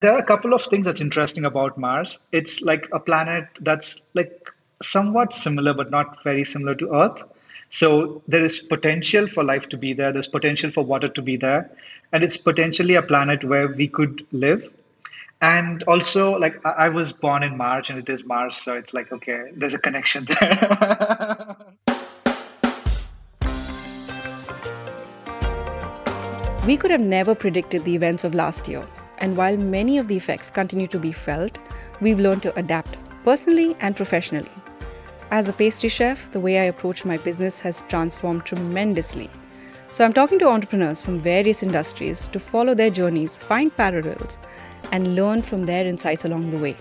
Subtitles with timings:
[0.00, 2.18] There are a couple of things that's interesting about Mars.
[2.32, 4.50] It's like a planet that's like
[4.82, 7.22] somewhat similar, but not very similar to Earth.
[7.68, 10.10] So there is potential for life to be there.
[10.10, 11.70] There's potential for water to be there,
[12.12, 14.72] and it's potentially a planet where we could live.
[15.42, 19.12] And also, like I was born in March, and it is Mars, so it's like
[19.12, 21.56] okay, there's a connection there.
[26.66, 28.86] We could have never predicted the events of last year,
[29.20, 31.58] and while many of the effects continue to be felt,
[32.00, 34.50] we've learned to adapt personally and professionally.
[35.30, 39.30] As a pastry chef, the way I approach my business has transformed tremendously.
[39.92, 44.38] So I'm talking to entrepreneurs from various industries to follow their journeys, find parallels,
[44.92, 46.76] and learn from their insights along the way.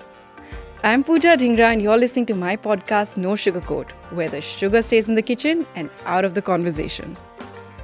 [0.81, 4.81] I'm Pooja Dhingra, and you're listening to my podcast, No Sugar Coat, where the sugar
[4.81, 7.17] stays in the kitchen and out of the conversation.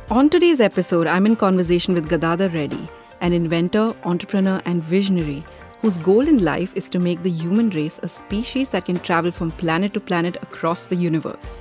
[0.09, 2.87] On today's episode, I'm in conversation with Gadhadar Reddy,
[3.25, 5.43] an inventor, entrepreneur, and visionary
[5.81, 9.31] whose goal in life is to make the human race a species that can travel
[9.31, 11.59] from planet to planet across the universe.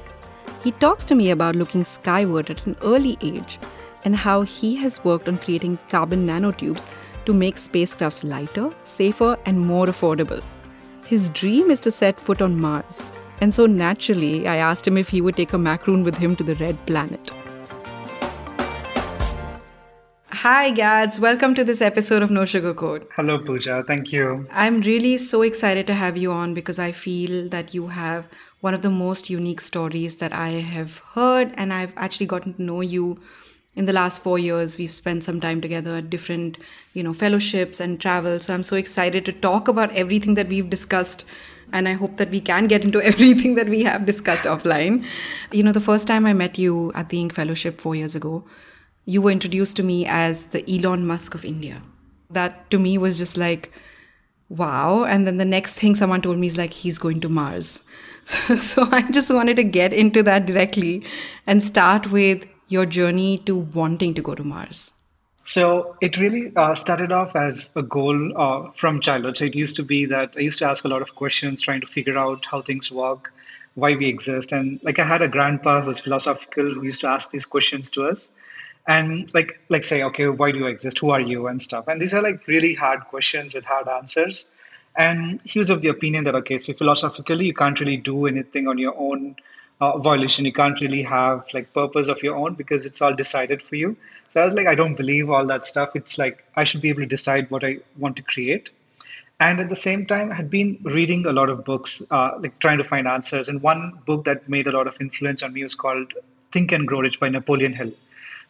[0.63, 3.59] He talks to me about looking skyward at an early age
[4.05, 6.87] and how he has worked on creating carbon nanotubes
[7.25, 10.43] to make spacecrafts lighter, safer, and more affordable.
[11.07, 13.11] His dream is to set foot on Mars.
[13.41, 16.45] And so naturally, I asked him if he would take a macaroon with him to
[16.45, 17.31] the red planet.
[20.45, 21.19] Hi, Gads.
[21.19, 23.09] Welcome to this episode of No Sugar Coat.
[23.17, 23.83] Hello, Pooja.
[23.83, 24.47] Thank you.
[24.53, 28.27] I'm really so excited to have you on because I feel that you have
[28.61, 32.63] one of the most unique stories that I have heard, and I've actually gotten to
[32.63, 33.23] know you
[33.75, 34.77] in the last four years.
[34.77, 36.59] We've spent some time together at different,
[36.93, 38.39] you know, fellowships and travel.
[38.39, 41.25] So I'm so excited to talk about everything that we've discussed.
[41.73, 45.07] And I hope that we can get into everything that we have discussed offline.
[45.53, 47.33] You know, the first time I met you at the Inc.
[47.33, 48.45] Fellowship four years ago,
[49.07, 51.83] you were introduced to me as the Elon Musk of India.
[52.31, 53.73] That to me was just like,
[54.49, 55.05] wow.
[55.05, 57.83] And then the next thing someone told me is like, he's going to Mars.
[58.27, 61.05] So, so I just wanted to get into that directly
[61.47, 64.95] and start with your journey to wanting to go to Mars.
[65.45, 69.37] So it really uh, started off as a goal uh, from childhood.
[69.37, 71.83] So it used to be that I used to ask a lot of questions, trying
[71.83, 73.31] to figure out how things work,
[73.75, 74.53] why we exist.
[74.53, 77.91] And like I had a grandpa who was philosophical who used to ask these questions
[77.91, 78.31] to us
[78.87, 80.99] and like like say okay why do you exist?
[80.99, 81.47] Who are you?
[81.47, 81.89] And stuff.
[81.89, 84.47] And these are like really hard questions with hard answers.
[84.97, 88.69] And he was of the opinion that okay so philosophically you can't really do anything
[88.69, 89.37] on your own
[89.81, 93.63] uh, violation you can't really have like purpose of your own because it's all decided
[93.63, 93.97] for you.
[94.31, 95.97] So i was like i don't believe all that stuff.
[95.97, 98.71] It's like i should be able to decide what i want to create.
[99.41, 102.59] And at the same time I had been reading a lot of books uh, like
[102.61, 103.49] trying to find answers.
[103.49, 106.13] And one book that made a lot of influence on me was called
[106.53, 107.91] think and grow rich by napoleon hill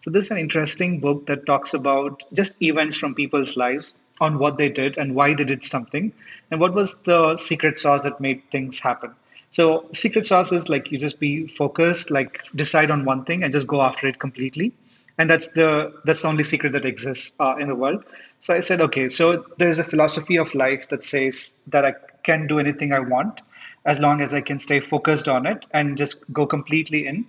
[0.04, 4.38] so this is an interesting book that talks about just events from people's lives on
[4.38, 6.12] what they did and why they did something
[6.50, 9.12] and what was the secret sauce that made things happen.
[9.50, 13.50] So secret sauce is like you just be focused, like decide on one thing and
[13.50, 14.74] just go after it completely.
[15.16, 18.04] And that's the that's the only secret that exists uh, in the world.
[18.40, 21.94] So I said, okay, so there's a philosophy of life that says that I
[22.24, 23.40] can do anything I want
[23.86, 27.24] as long as I can stay focused on it and just go completely in.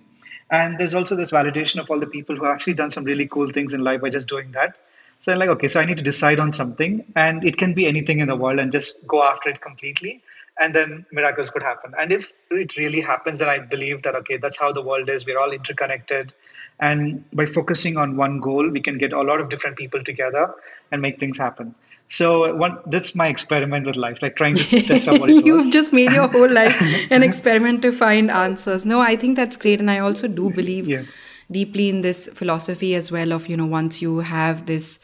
[0.50, 3.26] And there's also this validation of all the people who have actually done some really
[3.26, 4.78] cool things in life by just doing that.
[5.18, 7.86] So I'm like, okay, so I need to decide on something, and it can be
[7.86, 10.22] anything in the world, and just go after it completely,
[10.60, 11.94] and then miracles could happen.
[11.98, 15.24] And if it really happens, then I believe that okay, that's how the world is.
[15.24, 16.34] We're all interconnected,
[16.80, 20.54] and by focusing on one goal, we can get a lot of different people together
[20.92, 21.74] and make things happen.
[22.08, 25.72] So one, that's my experiment with life, like trying to test out what it You've
[25.72, 26.76] just made your whole life
[27.10, 28.86] an experiment to find answers.
[28.86, 31.02] No, I think that's great, and I also do believe yeah.
[31.50, 33.32] deeply in this philosophy as well.
[33.32, 35.00] Of you know, once you have this,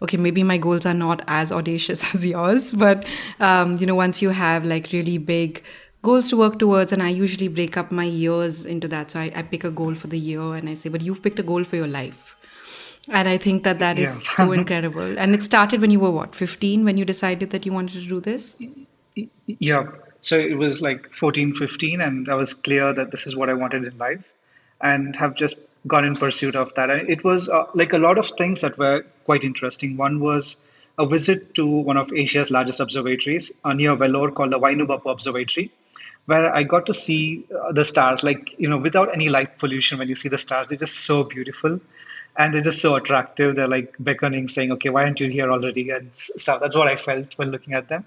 [0.00, 3.04] okay, maybe my goals are not as audacious as yours, but
[3.38, 5.62] um, you know, once you have like really big
[6.02, 9.32] goals to work towards and i usually break up my years into that so I,
[9.34, 11.64] I pick a goal for the year and i say but you've picked a goal
[11.64, 12.35] for your life
[13.08, 14.34] and I think that that is yeah.
[14.34, 15.18] so incredible.
[15.18, 18.08] And it started when you were what, 15, when you decided that you wanted to
[18.08, 18.56] do this?
[19.46, 19.86] Yeah.
[20.20, 23.54] So it was like 14, 15, and I was clear that this is what I
[23.54, 24.24] wanted in life
[24.80, 25.56] and have just
[25.86, 26.90] gone in pursuit of that.
[26.90, 29.96] And it was uh, like a lot of things that were quite interesting.
[29.96, 30.56] One was
[30.98, 35.12] a visit to one of Asia's largest observatories uh, near Vellore called the Vainu Bappu
[35.12, 35.70] Observatory
[36.26, 39.98] where I got to see uh, the stars, like, you know, without any light pollution,
[39.98, 41.80] when you see the stars, they're just so beautiful
[42.38, 43.56] and they're just so attractive.
[43.56, 46.60] They're like beckoning, saying, "Okay, why aren't you here already?" and stuff.
[46.60, 48.04] That's what I felt when looking at them.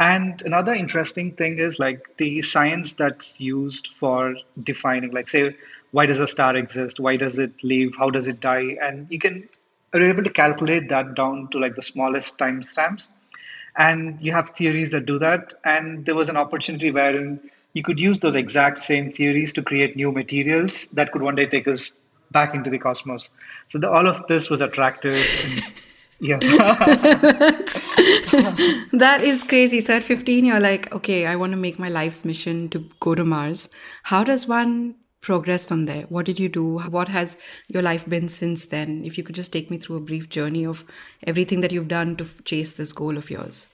[0.00, 5.56] And another interesting thing is like the science that's used for defining, like, say,
[5.92, 6.98] why does a star exist?
[6.98, 7.94] Why does it live?
[7.96, 8.76] How does it die?
[8.82, 9.48] And you can
[9.94, 13.08] are able to calculate that down to like the smallest timestamps.
[13.76, 15.54] And you have theories that do that.
[15.64, 17.40] And there was an opportunity wherein
[17.74, 21.46] you could use those exact same theories to create new materials that could one day
[21.46, 21.94] take us
[22.32, 23.30] back into the cosmos.
[23.68, 25.24] So the, all of this was attractive.
[25.44, 25.62] And,
[26.20, 26.38] yeah.
[28.92, 29.80] that is crazy.
[29.80, 33.14] So at 15, you're like, okay, I want to make my life's mission to go
[33.14, 33.68] to Mars.
[34.04, 36.02] How does one progress from there?
[36.04, 36.78] What did you do?
[36.80, 37.36] What has
[37.68, 39.04] your life been since then?
[39.04, 40.84] If you could just take me through a brief journey of
[41.26, 43.68] everything that you've done to chase this goal of yours.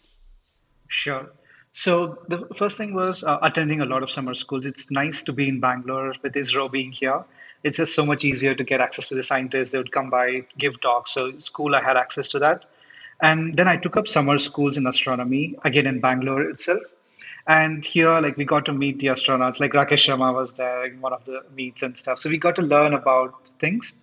[0.89, 1.31] Sure.
[1.73, 4.67] So the first thing was uh, attending a lot of summer schools.
[4.67, 7.25] It's nice to be in Bangalore with ISRO being here.
[7.63, 9.71] It's just so much easier to get access to the scientists.
[9.71, 11.13] They would come by, give talks.
[11.13, 12.65] So school, I had access to that.
[13.21, 16.83] And then I took up summer schools in astronomy, again in Bangalore itself.
[17.47, 19.59] And here, like, we got to meet the astronauts.
[19.59, 22.21] Like, Rakesh Sharma was there in one of the meets and stuff.
[22.21, 23.95] So we got to learn about things.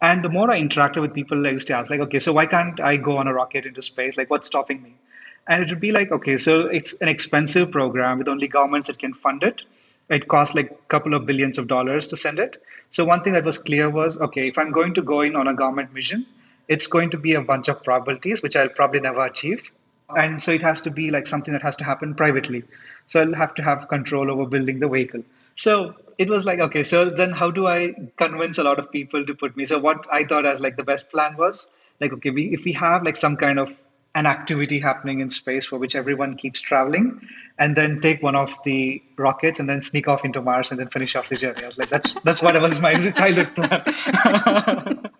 [0.00, 2.46] And the more I interacted with people, I used to ask, like, okay, so why
[2.46, 4.16] can't I go on a rocket into space?
[4.18, 4.94] Like, what's stopping me?
[5.48, 8.98] And it would be like, okay, so it's an expensive program with only governments that
[8.98, 9.62] can fund it.
[10.08, 12.62] It costs like a couple of billions of dollars to send it.
[12.90, 15.48] So one thing that was clear was, okay, if I'm going to go in on
[15.48, 16.26] a government mission,
[16.68, 19.70] it's going to be a bunch of probabilities, which I'll probably never achieve
[20.16, 22.62] and so it has to be like something that has to happen privately
[23.06, 25.22] so i'll have to have control over building the vehicle
[25.54, 29.24] so it was like okay so then how do i convince a lot of people
[29.24, 31.68] to put me so what i thought as like the best plan was
[32.00, 33.74] like okay we, if we have like some kind of
[34.14, 37.20] an activity happening in space for which everyone keeps traveling
[37.58, 40.88] and then take one of the rockets and then sneak off into mars and then
[40.88, 43.82] finish off the journey i was like that's that's what was my childhood plan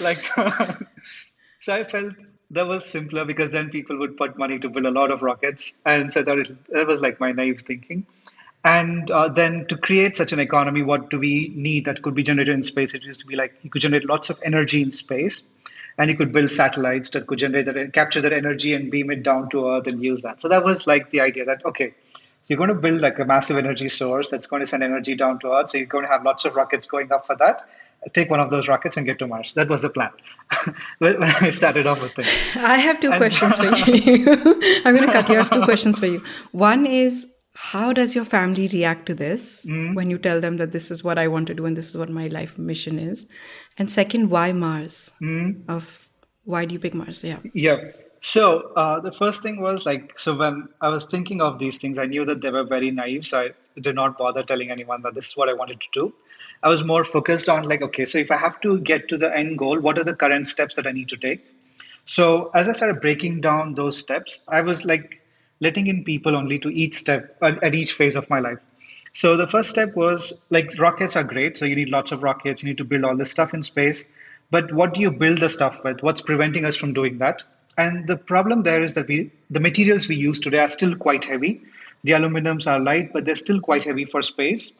[0.00, 0.24] like
[1.60, 2.14] so i felt
[2.50, 5.74] that was simpler because then people would put money to build a lot of rockets.
[5.84, 8.06] And so that, it, that was like my naive thinking.
[8.64, 12.22] And uh, then to create such an economy, what do we need that could be
[12.22, 12.94] generated in space?
[12.94, 15.44] It used to be like you could generate lots of energy in space,
[15.98, 19.22] and you could build satellites that could generate that, capture that energy and beam it
[19.22, 20.40] down to Earth and use that.
[20.40, 21.94] So that was like the idea that okay,
[22.46, 25.38] you're going to build like a massive energy source that's going to send energy down
[25.40, 25.70] to Earth.
[25.70, 27.68] So you're going to have lots of rockets going up for that
[28.12, 29.54] take one of those rockets and get to Mars.
[29.54, 30.10] That was the plan
[30.98, 32.28] when I started off with things.
[32.56, 34.26] I have two and questions for you.
[34.84, 35.34] I'm going to cut you.
[35.34, 36.22] I have two questions for you.
[36.52, 39.94] One is how does your family react to this mm.
[39.94, 41.96] when you tell them that this is what I want to do and this is
[41.96, 43.26] what my life mission is?
[43.78, 45.12] And second, why Mars?
[45.22, 45.62] Mm.
[45.68, 46.08] Of
[46.44, 47.24] why do you pick Mars?
[47.24, 47.38] Yeah.
[47.54, 47.92] Yeah.
[48.20, 51.98] So uh, the first thing was like, so when I was thinking of these things,
[51.98, 53.26] I knew that they were very naive.
[53.26, 56.14] So I did not bother telling anyone that this is what I wanted to do.
[56.62, 59.34] I was more focused on like, okay, so if I have to get to the
[59.34, 61.44] end goal, what are the current steps that I need to take?
[62.04, 65.20] So as I started breaking down those steps, I was like
[65.60, 68.58] letting in people only to each step at, each phase of my life.
[69.12, 71.58] So the first step was like rockets are great.
[71.58, 72.62] So you need lots of rockets.
[72.62, 74.04] You need to build all this stuff in space.
[74.50, 76.02] But what do you build the stuff with?
[76.02, 77.42] What's preventing us from doing that?
[77.78, 81.24] And the problem there is that we the materials we use today are still quite
[81.24, 81.62] heavy.
[82.04, 84.72] The aluminums are light, but they're still quite heavy for space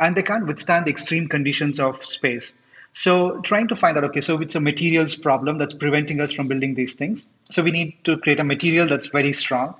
[0.00, 2.54] and they can't withstand the extreme conditions of space.
[2.92, 6.46] So trying to find out, okay, so it's a materials problem that's preventing us from
[6.46, 7.28] building these things.
[7.50, 9.74] So we need to create a material that's very strong.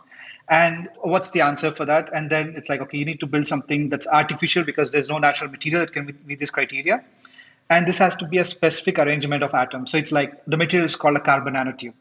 [0.49, 2.12] And what's the answer for that?
[2.12, 5.19] And then it's like, okay, you need to build something that's artificial because there's no
[5.19, 7.02] natural material that can meet this criteria.
[7.70, 9.91] And this has to be a specific arrangement of atoms.
[9.91, 11.94] So it's like the material is called a carbon nanotube.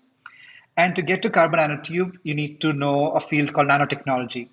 [0.75, 4.50] And to get to carbon nanotube, you need to know a field called nanotechnology.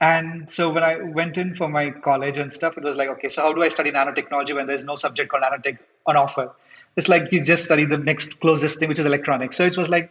[0.00, 3.28] And so when I went in for my college and stuff, it was like, okay,
[3.28, 6.52] so how do I study nanotechnology when there's no subject called nanotech on offer?
[6.96, 9.56] It's like you just study the next closest thing, which is electronics.
[9.56, 10.10] So it was like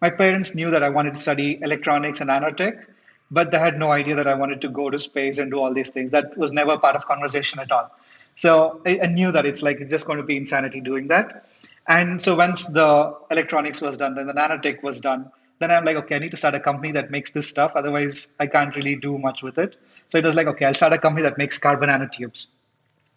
[0.00, 2.84] my parents knew that I wanted to study electronics and nanotech,
[3.30, 5.72] but they had no idea that I wanted to go to space and do all
[5.72, 6.10] these things.
[6.10, 7.90] That was never part of conversation at all.
[8.34, 11.46] So I, I knew that it's like it's just going to be insanity doing that.
[11.86, 15.96] And so once the electronics was done, then the nanotech was done then I'm like,
[15.96, 17.72] okay, I need to start a company that makes this stuff.
[17.74, 19.76] Otherwise, I can't really do much with it.
[20.08, 22.48] So it was like, okay, I'll start a company that makes carbon nanotubes.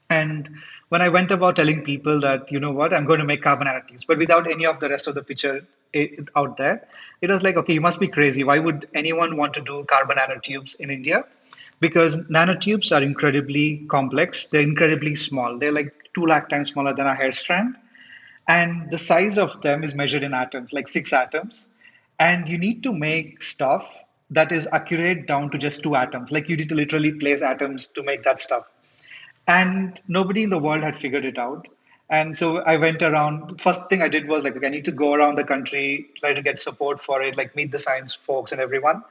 [0.09, 0.49] And
[0.89, 3.67] when I went about telling people that, you know what, I'm going to make carbon
[3.67, 6.87] nanotubes, but without any of the rest of the picture eh, out there,
[7.21, 8.43] it was like, okay, you must be crazy.
[8.43, 11.25] Why would anyone want to do carbon nanotubes in India?
[11.81, 14.47] Because nanotubes are incredibly complex.
[14.47, 15.57] They're incredibly small.
[15.57, 17.75] They're like two lakh times smaller than a hair strand.
[18.47, 21.67] And the size of them is measured in atoms, like six atoms
[22.19, 23.87] and you need to make stuff
[24.29, 27.87] that is accurate down to just two atoms like you need to literally place atoms
[27.87, 28.65] to make that stuff
[29.48, 31.68] and nobody in the world had figured it out
[32.10, 34.92] and so i went around first thing i did was like okay, i need to
[34.92, 38.51] go around the country try to get support for it like meet the science folks
[38.51, 39.04] and everyone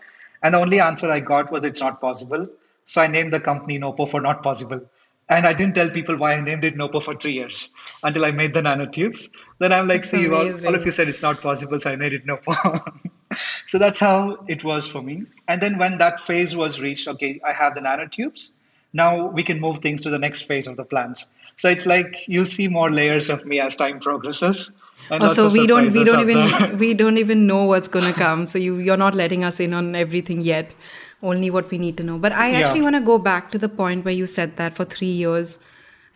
[0.43, 2.49] and the only answer i got was it's not possible
[2.85, 4.81] so i named the company nopo for not possible
[5.28, 7.73] and I didn't tell people why I named it Nopo for three years
[8.05, 9.28] until I made the nanotubes.
[9.59, 11.97] Then I'm like, That's see, all, all, of you said it's not possible, so I
[11.97, 12.55] made it Nopo.
[13.66, 15.25] so that's how it was for me.
[15.49, 18.50] And then when that phase was reached, okay, I have the nanotubes.
[18.96, 21.26] Now we can move things to the next phase of the plans.
[21.56, 24.72] So it's like you'll see more layers of me as time progresses.
[25.10, 28.46] Oh, so we don't we don't even we don't even know what's gonna come.
[28.46, 30.74] So you you're not letting us in on everything yet.
[31.22, 32.18] Only what we need to know.
[32.18, 32.88] But I actually yeah.
[32.88, 35.58] want to go back to the point where you said that for three years,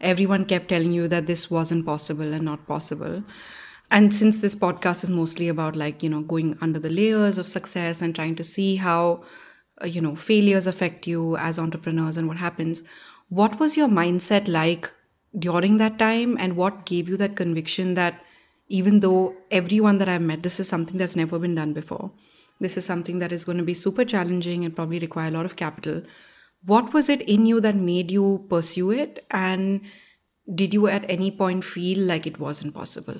[0.01, 3.23] everyone kept telling you that this wasn't possible and not possible
[3.91, 7.49] and since this podcast is mostly about like you know going under the layers of
[7.49, 9.23] success and trying to see how
[9.83, 12.83] Uh, you know failures affect you as entrepreneurs and what happens.
[13.29, 14.91] What was your mindset like
[15.39, 18.21] during that time and what gave you that conviction that
[18.69, 22.11] even though everyone that i've met this is something that's never been done before
[22.59, 25.45] this is something that is going to be super challenging and probably require a lot
[25.45, 26.03] of capital
[26.65, 29.25] what was it in you that made you pursue it?
[29.31, 29.81] And
[30.55, 33.17] did you at any point feel like it wasn't possible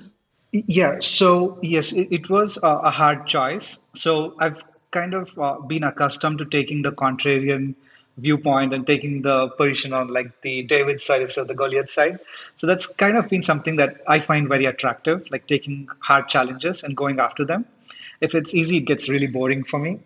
[0.53, 3.79] yeah, so yes, it, it was a, a, hard choice.
[3.95, 4.61] So I've
[4.91, 7.75] kind of uh, been accustomed to taking the contrarian
[8.19, 12.19] viewpoint and taking the position on like the David side instead of the Goliath side.
[12.57, 16.83] So that's kind of been something that I find very attractive, like taking hard challenges
[16.83, 17.65] and going after them.
[18.21, 20.01] If it's easy, it gets really boring for me.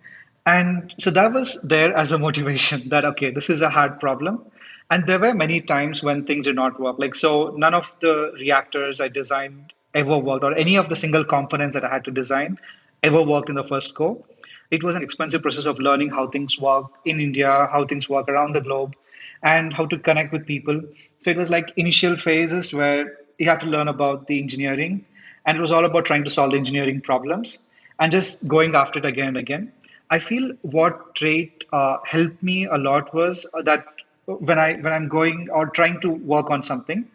[0.46, 4.44] And so that was there as a motivation that, okay, this is a hard problem.
[4.90, 6.98] And there were many times when things did not work.
[6.98, 11.24] Like, so none of the reactors I designed ever worked, or any of the single
[11.24, 12.58] components that I had to design
[13.02, 14.24] ever worked in the first go.
[14.70, 18.28] It was an expensive process of learning how things work in India, how things work
[18.28, 18.94] around the globe,
[19.42, 20.80] and how to connect with people.
[21.20, 25.04] So it was like initial phases where you have to learn about the engineering,
[25.46, 27.58] and it was all about trying to solve the engineering problems
[28.00, 29.72] and just going after it again and again.
[30.10, 33.84] I feel what trait uh, helped me a lot was that
[34.26, 37.06] when I when I'm going or trying to work on something,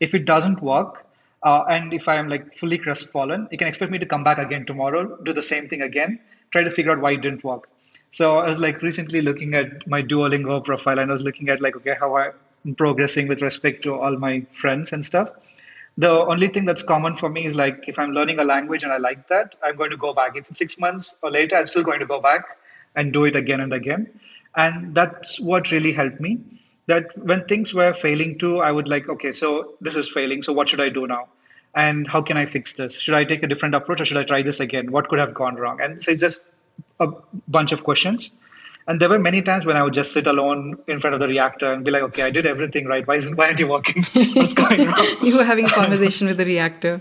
[0.00, 1.05] if it doesn't work,
[1.46, 4.66] uh, and if I'm like fully crestfallen, you can expect me to come back again
[4.66, 6.18] tomorrow, do the same thing again,
[6.50, 7.68] try to figure out why it didn't work.
[8.10, 11.60] So I was like recently looking at my Duolingo profile and I was looking at
[11.60, 15.30] like, okay, how I'm progressing with respect to all my friends and stuff.
[15.96, 18.92] The only thing that's common for me is like if I'm learning a language and
[18.92, 20.32] I like that, I'm going to go back.
[20.34, 22.42] If it's six months or later, I'm still going to go back
[22.96, 24.08] and do it again and again.
[24.56, 26.40] And that's what really helped me.
[26.88, 30.42] That when things were failing too, I would like, okay, so this is failing.
[30.42, 31.28] So what should I do now?
[31.76, 32.98] And how can I fix this?
[32.98, 34.90] Should I take a different approach or should I try this again?
[34.90, 35.80] What could have gone wrong?
[35.80, 36.44] And so it's just
[36.98, 37.08] a
[37.46, 38.30] bunch of questions.
[38.88, 41.28] And there were many times when I would just sit alone in front of the
[41.28, 43.06] reactor and be like, okay, I did everything right.
[43.06, 44.04] Why isn't why aren't you working?
[44.32, 45.04] What's going on?
[45.26, 47.00] you were having a conversation with the reactor.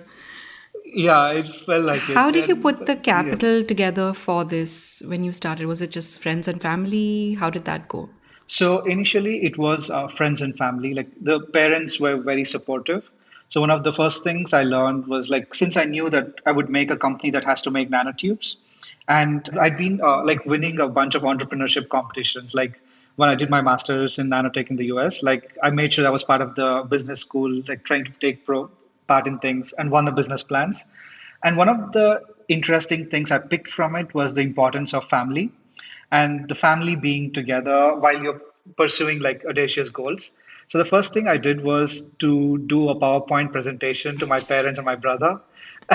[0.83, 2.15] Yeah, it felt like it.
[2.15, 3.67] How did you put the capital yeah.
[3.67, 5.67] together for this when you started?
[5.67, 7.35] Was it just friends and family?
[7.35, 8.09] How did that go?
[8.47, 10.93] So initially, it was uh, friends and family.
[10.93, 13.09] Like the parents were very supportive
[13.49, 16.51] so one of the first things I learned was like since I knew that I
[16.51, 18.55] would make a company that has to make nanotubes,
[19.07, 22.53] and I'd been uh, like winning a bunch of entrepreneurship competitions.
[22.53, 22.79] Like
[23.15, 26.09] when I did my master's in nanotech in the US, like I made sure I
[26.09, 28.69] was part of the business school, like trying to take pro-
[29.07, 30.83] part in things and won the business plans.
[31.43, 35.51] And one of the interesting things I picked from it was the importance of family
[36.11, 38.41] and the family being together while you're
[38.77, 40.31] pursuing like audacious goals.
[40.67, 44.79] So the first thing I did was to do a PowerPoint presentation to my parents
[44.79, 45.39] and my brother.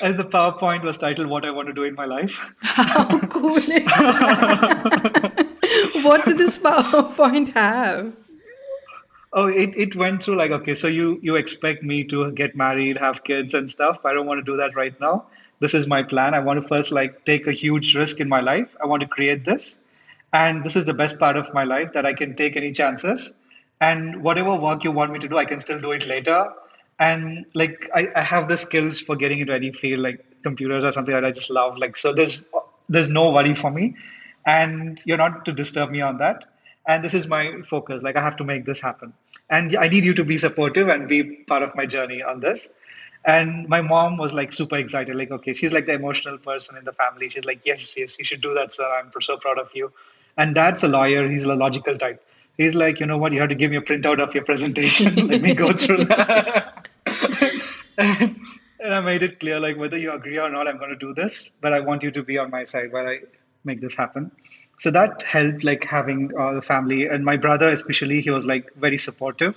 [0.00, 2.40] and the PowerPoint was titled What I Want to Do in My Life.
[2.60, 5.48] How cool is that?
[6.04, 8.16] what did this PowerPoint have?
[9.32, 12.98] Oh, it, it went through like, okay, so you, you expect me to get married,
[12.98, 14.04] have kids and stuff.
[14.04, 15.24] I don't want to do that right now.
[15.58, 16.34] This is my plan.
[16.34, 18.68] I want to first like take a huge risk in my life.
[18.80, 19.78] I want to create this
[20.32, 23.32] and this is the best part of my life that I can take any chances.
[23.80, 26.48] And whatever work you want me to do, I can still do it later.
[26.98, 30.92] And like I, I have the skills for getting it ready, feel like computers or
[30.92, 31.76] something that I just love.
[31.78, 32.44] Like so there's
[32.88, 33.96] there's no worry for me.
[34.46, 36.44] And you're not to disturb me on that.
[36.86, 38.02] And this is my focus.
[38.02, 39.12] Like I have to make this happen.
[39.50, 42.68] And I need you to be supportive and be part of my journey on this.
[43.24, 46.84] And my mom was like super excited, like, okay, she's like the emotional person in
[46.84, 47.28] the family.
[47.28, 48.84] She's like, yes, yes, you should do that, sir.
[48.84, 49.92] I'm so proud of you.
[50.36, 52.22] And dad's a lawyer, he's a logical type.
[52.56, 55.14] He's like, you know what, you have to give me a printout of your presentation.
[55.28, 56.88] Let me go through that.
[57.98, 58.36] and,
[58.80, 61.14] and I made it clear, like, whether you agree or not, I'm going to do
[61.14, 63.20] this, but I want you to be on my side while I
[63.64, 64.30] make this happen.
[64.78, 67.06] So that helped, like, having uh, the family.
[67.06, 69.56] And my brother, especially, he was like very supportive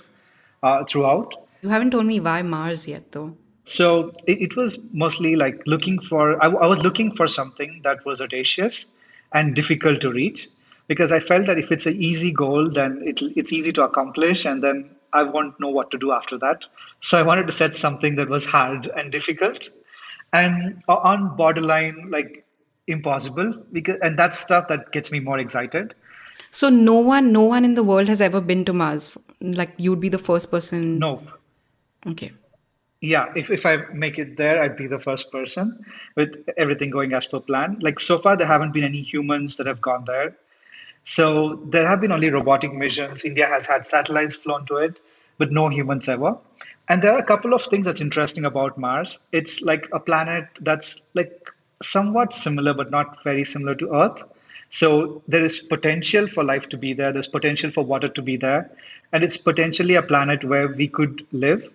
[0.62, 1.34] uh, throughout.
[1.62, 3.36] You haven't told me why Mars yet, though.
[3.64, 8.04] So it, it was mostly like looking for, I, I was looking for something that
[8.06, 8.92] was audacious
[9.32, 10.48] and difficult to reach
[10.88, 14.44] because I felt that if it's an easy goal, then it, it's easy to accomplish,
[14.44, 16.66] and then I won't know what to do after that.
[17.00, 19.68] So I wanted to set something that was hard and difficult.
[20.32, 22.44] and on borderline like
[22.86, 25.94] impossible because and that's stuff that gets me more excited.
[26.50, 29.16] So no one no one in the world has ever been to mars?
[29.40, 30.98] Like you'd be the first person?
[30.98, 31.22] Nope.
[32.06, 32.32] Okay.
[33.00, 35.84] Yeah if, if i make it there i'd be the first person
[36.16, 37.78] with everything going as per plan.
[37.80, 40.34] Like so far there haven't been any humans that have gone there
[41.06, 45.00] so there have been only robotic missions india has had satellites flown to it
[45.38, 46.36] but no humans ever
[46.88, 49.18] and there are a couple of things that's interesting about Mars.
[49.32, 51.50] It's like a planet that's like
[51.82, 54.22] somewhat similar, but not very similar to Earth.
[54.70, 57.12] So there is potential for life to be there.
[57.12, 58.70] There's potential for water to be there.
[59.12, 61.68] And it's potentially a planet where we could live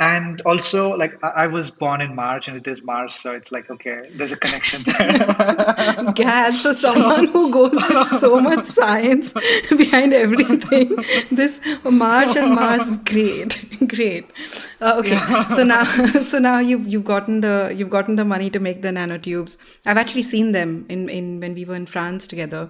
[0.00, 3.70] and also like I, was born in march and it is mars so it's like
[3.70, 6.12] okay there's a connection there.
[6.14, 9.32] Gads for someone who goes with so much science
[9.76, 10.96] behind everything
[11.30, 14.28] this march and mars great great.
[14.80, 15.16] Uh, okay
[15.54, 18.88] so now so now you've you've gotten the you've gotten the money to make the
[18.88, 19.56] nanotubes.
[19.86, 22.68] I've actually seen them in in when we were in france together.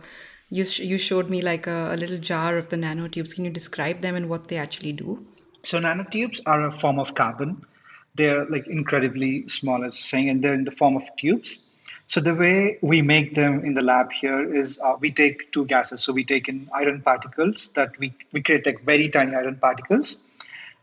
[0.51, 3.35] You, sh- you showed me like a, a little jar of the nanotubes.
[3.35, 5.27] Can you describe them and what they actually do
[5.65, 7.65] so nanotubes are a form of carbon.
[8.15, 11.61] They're like incredibly small, as you're saying, and they're in the form of tubes.
[12.07, 15.65] So the way we make them in the lab here is uh, we take two
[15.65, 16.03] gases.
[16.03, 20.19] So we take in iron particles that we, we create like very tiny iron particles.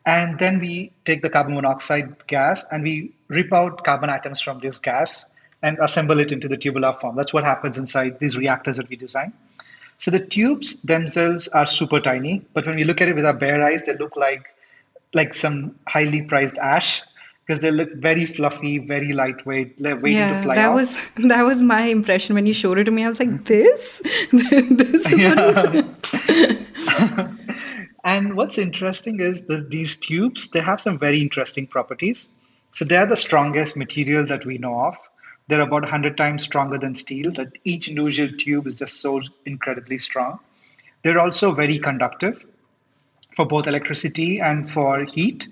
[0.06, 4.60] And then we take the carbon monoxide gas and we rip out carbon atoms from
[4.60, 5.26] this gas
[5.62, 7.16] and assemble it into the tubular form.
[7.16, 9.32] That's what happens inside these reactors that we design.
[9.98, 13.34] So the tubes themselves are super tiny, but when we look at it with our
[13.34, 14.48] bare eyes, they look like
[15.14, 17.02] like some highly prized ash
[17.46, 20.76] because they look very fluffy, very lightweight, waiting yeah, to fly that off.
[20.76, 23.04] was that was my impression when you showed it to me.
[23.04, 24.02] I was like, this,
[24.32, 25.82] this is
[28.04, 32.30] and what's interesting is that these tubes they have some very interesting properties.
[32.72, 34.96] So they are the strongest material that we know of.
[35.48, 37.34] They're about 100 times stronger than steel.
[37.34, 40.40] That each individual tube is just so incredibly strong.
[41.04, 42.46] They're also very conductive
[43.36, 45.48] for both electricity and for heat.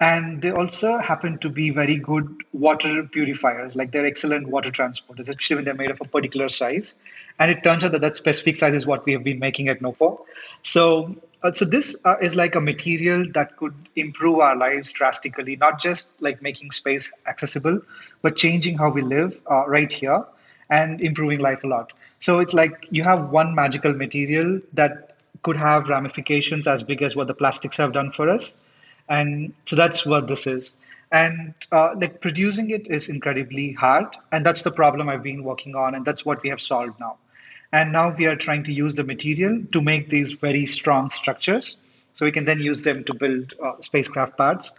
[0.00, 5.20] And they also happen to be very good water purifiers, like they're excellent water transporters,
[5.20, 6.96] especially when they're made of a particular size.
[7.38, 9.80] And it turns out that that specific size is what we have been making at
[9.80, 10.24] Nopo.
[10.64, 15.56] So, uh, so this uh, is like a material that could improve our lives drastically,
[15.56, 17.80] not just like making space accessible,
[18.20, 20.24] but changing how we live uh, right here
[20.70, 21.92] and improving life a lot.
[22.18, 27.16] So it's like you have one magical material that could have ramifications as big as
[27.16, 28.56] what the plastics have done for us.
[29.08, 30.74] And so that's what this is.
[31.12, 34.06] And uh, like producing it is incredibly hard.
[34.32, 35.94] And that's the problem I've been working on.
[35.94, 37.18] And that's what we have solved now.
[37.72, 41.76] And now we are trying to use the material to make these very strong structures.
[42.14, 44.70] So we can then use them to build uh, spacecraft parts.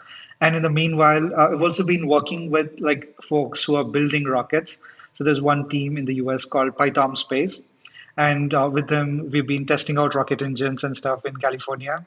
[0.41, 4.25] And in the meanwhile, uh, I've also been working with like folks who are building
[4.25, 4.77] rockets.
[5.13, 7.61] So there's one team in the US called Pythom Space,
[8.17, 11.97] and uh, with them, we've been testing out rocket engines and stuff in California,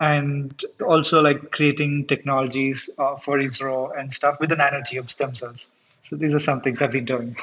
[0.00, 5.68] and also like creating technologies uh, for ISRO and stuff with the nanotubes themselves.
[6.02, 7.36] So these are some things I've been doing.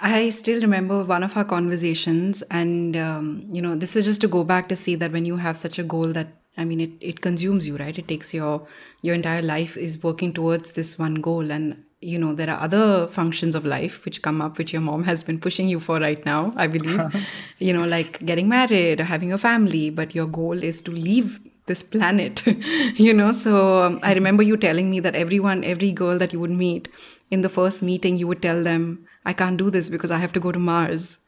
[0.00, 4.28] I still remember one of our conversations, and um, you know, this is just to
[4.28, 6.90] go back to see that when you have such a goal that I mean, it,
[7.00, 7.96] it consumes you, right?
[7.96, 8.66] It takes your
[9.00, 13.08] your entire life is working towards this one goal, and you know there are other
[13.08, 16.24] functions of life which come up which your mom has been pushing you for right
[16.24, 17.00] now i believe.
[17.58, 21.40] You know like getting married or having a family but your goal is to leave
[21.66, 22.46] this planet
[22.94, 23.32] you know.
[23.32, 26.88] So um, i remember you telling me that everyone every girl that you would meet
[27.30, 30.32] in the first meeting you would tell them i can't do this because i have
[30.32, 31.18] to go to mars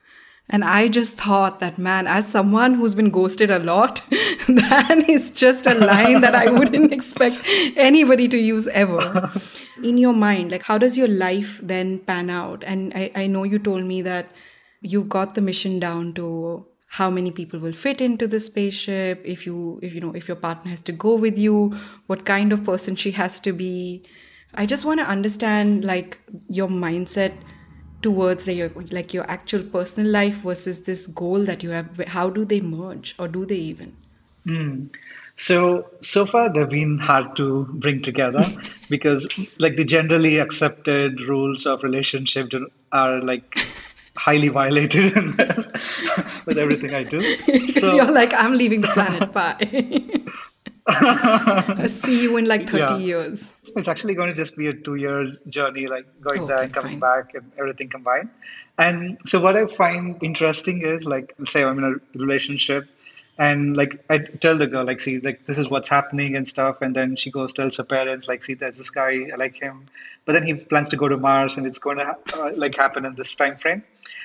[0.52, 4.02] and I just thought that, man, as someone who's been ghosted a lot,
[4.48, 7.40] that is just a line that I wouldn't expect
[7.76, 9.30] anybody to use ever.
[9.84, 12.64] In your mind, like, how does your life then pan out?
[12.64, 14.32] And I, I know you told me that
[14.82, 19.46] you got the mission down to how many people will fit into the spaceship if
[19.46, 22.64] you if you know if your partner has to go with you what kind of
[22.64, 24.02] person she has to be
[24.54, 27.32] i just want to understand like your mindset
[28.02, 32.30] towards like your, like your actual personal life versus this goal that you have how
[32.30, 33.94] do they merge or do they even
[34.46, 34.88] mm.
[35.36, 38.44] so so far they've been hard to bring together
[38.88, 42.50] because like the generally accepted rules of relationship
[42.92, 43.58] are like
[44.16, 45.14] highly violated
[46.46, 47.20] with everything i do
[47.68, 49.56] so you're like i'm leaving the planet bye
[51.86, 52.96] see you in like 30 yeah.
[52.96, 56.72] years it's actually going to just be a two-year journey, like going okay, there and
[56.72, 57.00] coming fine.
[57.00, 58.30] back and everything combined.
[58.78, 62.88] And so what I find interesting is like, say I'm in a relationship
[63.40, 66.82] And like I tell the girl, like, see, like this is what's happening and stuff.
[66.82, 69.86] And then she goes tells her parents, like, see, there's this guy, I like him.
[70.26, 73.06] But then he plans to go to Mars, and it's going to uh, like happen
[73.06, 73.82] in this time frame.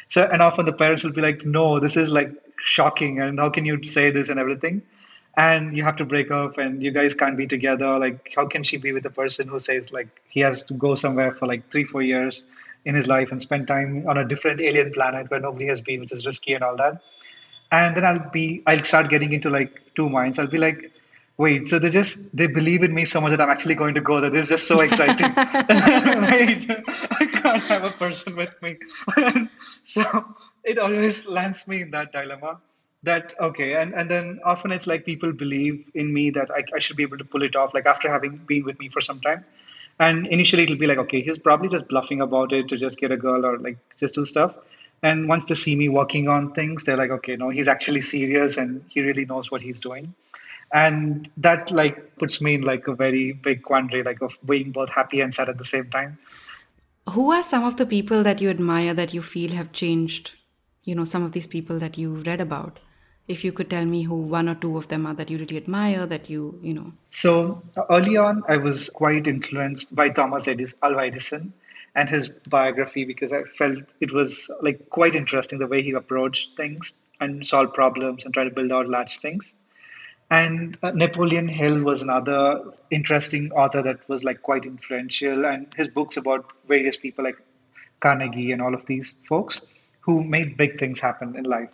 [0.09, 2.29] So, and often the parents will be like, no, this is like
[2.65, 4.81] shocking, and how can you say this and everything?
[5.37, 7.99] And you have to break up, and you guys can't be together.
[7.99, 10.95] Like, how can she be with a person who says like he has to go
[10.95, 12.43] somewhere for like three, four years
[12.85, 15.99] in his life and spend time on a different alien planet where nobody has been,
[15.99, 17.01] which is risky and all that?
[17.71, 20.39] and then I'll be I'll start getting into like two minds.
[20.39, 20.91] I'll be like,
[21.37, 24.01] wait, so they just they believe in me so much that I'm actually going to
[24.01, 24.29] go there.
[24.29, 25.27] This is just so exciting.
[25.35, 28.77] wait, I can't have a person with me.
[29.83, 32.59] so it always lands me in that dilemma.
[33.05, 36.79] That okay, and and then often it's like people believe in me that I, I
[36.79, 37.73] should be able to pull it off.
[37.73, 39.43] Like after having been with me for some time,
[39.99, 43.11] and initially it'll be like okay, he's probably just bluffing about it to just get
[43.11, 44.55] a girl or like just do stuff
[45.03, 48.57] and once they see me working on things, they're like, okay, no, he's actually serious
[48.57, 50.13] and he really knows what he's doing.
[50.73, 54.89] And that like puts me in like a very big quandary, like of being both
[54.89, 56.17] happy and sad at the same time.
[57.11, 60.31] Who are some of the people that you admire that you feel have changed?
[60.83, 62.79] You know, some of these people that you've read about.
[63.27, 65.57] If you could tell me who one or two of them are that you really
[65.57, 66.93] admire, that you, you know.
[67.09, 71.53] So early on, I was quite influenced by Thomas Edison,
[71.95, 76.57] and his biography because I felt it was like quite interesting the way he approached
[76.57, 79.53] things and solved problems and tried to build out large things.
[80.29, 82.61] And uh, Napoleon Hill was another
[82.91, 87.37] interesting author that was like quite influential, and his books about various people like
[88.01, 89.61] Carnegie and all of these folks
[90.01, 91.69] who made big things happen in life.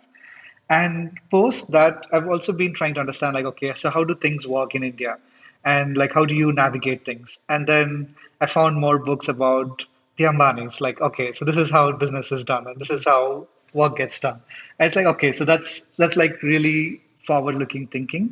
[0.72, 4.46] And post that, I've also been trying to understand like, okay, so how do things
[4.46, 5.18] work in India?
[5.64, 7.38] And like, how do you navigate things?
[7.48, 9.84] And then I found more books about
[10.16, 13.46] the Ambanis, like, okay, so this is how business is done, and this is how
[13.72, 14.40] work gets done.
[14.78, 18.24] And it's like, okay, so that's that's like really forward-looking thinking,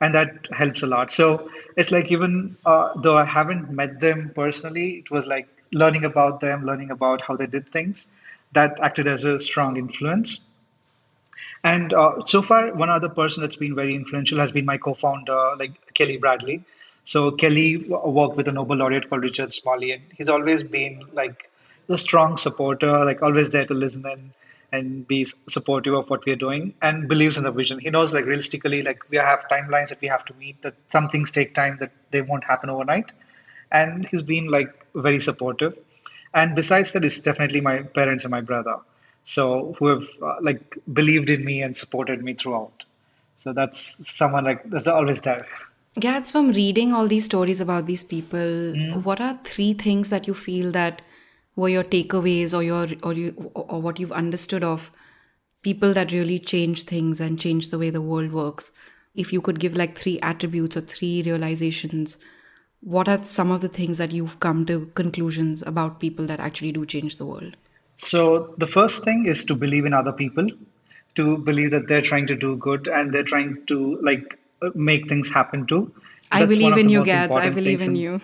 [0.00, 1.12] and that helps a lot.
[1.12, 6.04] So it's like even uh, though I haven't met them personally, it was like learning
[6.04, 8.06] about them, learning about how they did things,
[8.52, 10.40] that acted as a strong influence.
[11.64, 15.54] And uh, so far, one other person that's been very influential has been my co-founder,
[15.58, 16.62] like Kelly Bradley.
[17.04, 21.50] So Kelly worked with a Nobel laureate called Richard Smalley, and he's always been like
[21.88, 24.32] a strong supporter, like always there to listen and
[24.74, 27.78] and be supportive of what we are doing and believes in the vision.
[27.78, 31.10] He knows like realistically, like we have timelines that we have to meet, that some
[31.10, 33.12] things take time, that they won't happen overnight.
[33.70, 35.76] And he's been like very supportive.
[36.32, 38.76] And besides that, it's definitely my parents and my brother.
[39.24, 42.84] So who have uh, like believed in me and supported me throughout.
[43.38, 45.46] So that's someone like that's always there.
[45.96, 48.38] It's from reading all these stories about these people.
[48.38, 49.04] Mm.
[49.04, 51.02] What are three things that you feel that
[51.54, 54.90] were your takeaways or your or you or what you've understood of
[55.62, 58.72] people that really change things and change the way the world works?
[59.14, 62.16] If you could give like three attributes or three realizations,
[62.80, 66.72] what are some of the things that you've come to conclusions about people that actually
[66.72, 67.56] do change the world?
[67.96, 70.46] So the first thing is to believe in other people,
[71.14, 74.38] to believe that they're trying to do good and they're trying to like
[74.74, 75.92] make things happen too.
[76.30, 77.36] I believe in you, Gads.
[77.36, 78.20] I believe in you.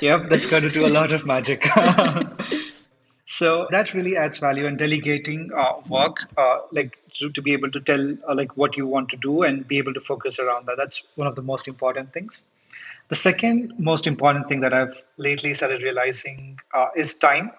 [0.00, 1.66] yep, that's going to do a lot of magic.
[3.26, 7.70] so that really adds value and delegating uh, work, uh, like to, to, be able
[7.70, 10.66] to tell uh, like what you want to do and be able to focus around
[10.66, 10.76] that.
[10.78, 12.44] That's one of the most important things.
[13.08, 17.50] The second most important thing that I've lately started realizing uh, is time.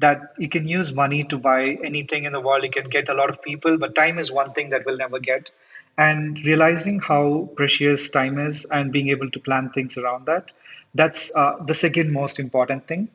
[0.00, 2.64] That you can use money to buy anything in the world.
[2.64, 5.18] You can get a lot of people, but time is one thing that we'll never
[5.20, 5.50] get.
[5.98, 10.50] And realizing how precious time is and being able to plan things around that
[10.94, 13.08] that's uh, the second most important thing.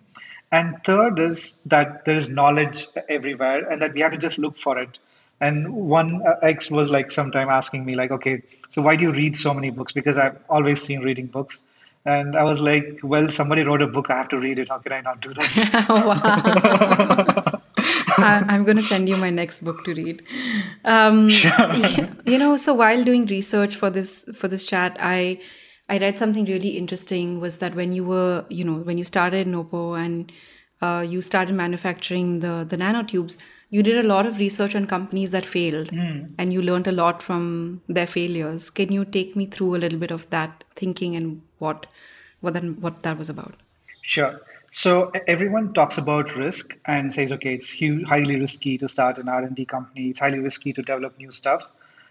[0.52, 4.58] And third is that there is knowledge everywhere and that we have to just look
[4.58, 4.98] for it.
[5.42, 9.12] And one uh, ex was like sometime asking me like okay so why do you
[9.12, 9.92] read so many books?
[9.92, 11.64] Because i've always seen reading books
[12.06, 14.78] and i was like well somebody wrote a book i have to read it how
[14.78, 17.52] can i not do that
[18.18, 20.24] I'm going to send you my next book to read.
[20.86, 21.30] Um,
[22.26, 25.42] you know, so while doing research for this for this chat, I
[25.90, 27.40] I read something really interesting.
[27.40, 30.32] Was that when you were, you know, when you started Nopo and
[30.82, 33.38] uh, you started manufacturing the the nanotubes,
[33.76, 36.30] you did a lot of research on companies that failed, mm.
[36.38, 38.70] and you learned a lot from their failures.
[38.70, 41.86] Can you take me through a little bit of that thinking and what
[42.40, 43.58] what that what that was about?
[44.04, 44.40] Sure.
[44.72, 47.74] So everyone talks about risk and says, okay, it's
[48.08, 50.08] highly risky to start an R&D company.
[50.10, 51.62] It's highly risky to develop new stuff.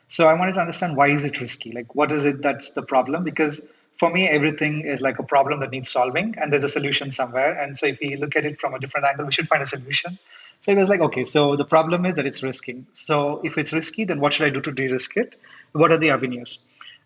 [0.09, 1.72] So I wanted to understand why is it risky?
[1.72, 3.24] Like, what is it that's the problem?
[3.24, 3.62] Because
[3.98, 7.53] for me, everything is like a problem that needs solving, and there's a solution somewhere.
[7.59, 9.66] And so, if we look at it from a different angle, we should find a
[9.66, 10.18] solution.
[10.61, 12.87] So it was like, okay, so the problem is that it's risking.
[12.93, 15.37] So if it's risky, then what should I do to de-risk it?
[15.73, 16.59] What are the avenues?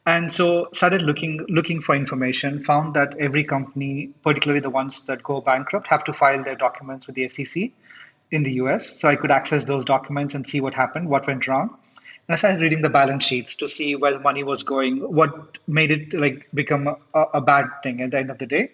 [0.07, 2.65] And so started looking looking for information.
[2.65, 7.07] Found that every company, particularly the ones that go bankrupt, have to file their documents
[7.07, 7.71] with the SEC
[8.31, 9.01] in the US.
[9.01, 11.77] So I could access those documents and see what happened, what went wrong.
[12.29, 15.59] And I started reading the balance sheets to see where the money was going, what
[15.67, 18.71] made it like become a, a bad thing at the end of the day,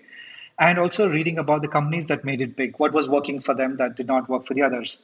[0.58, 3.76] and also reading about the companies that made it big, what was working for them
[3.78, 4.98] that did not work for the others.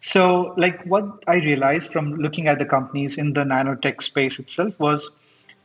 [0.00, 4.78] So, like what I realized from looking at the companies in the nanotech space itself
[4.78, 5.10] was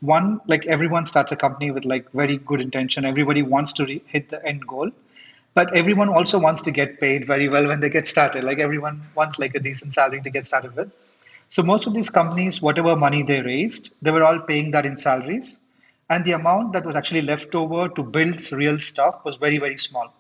[0.02, 3.06] one, like everyone starts a company with like very good intention.
[3.06, 4.91] Everybody wants to re- hit the end goal,
[5.54, 8.44] but everyone also wants to get paid very well when they get started.
[8.44, 10.91] Like everyone wants like a decent salary to get started with.
[11.50, 14.98] So most of these companies, whatever money they raised, they were all paying that in
[14.98, 15.60] salaries.
[16.12, 19.78] And the amount that was actually left over to build real stuff was very, very
[19.80, 20.13] small.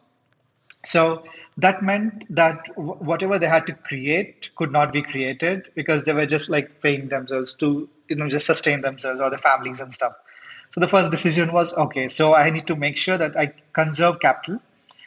[0.83, 1.23] So
[1.57, 6.25] that meant that whatever they had to create could not be created because they were
[6.25, 10.13] just like paying themselves to, you know, just sustain themselves or their families and stuff.
[10.71, 14.19] So the first decision was okay, so I need to make sure that I conserve
[14.21, 14.59] capital